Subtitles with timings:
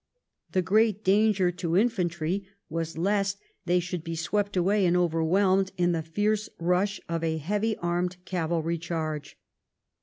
[0.53, 5.71] The great danger to infantry was lest they should be swept away and over whelmed
[5.77, 9.37] in the fierce rush of a heavy armed cavalry charge.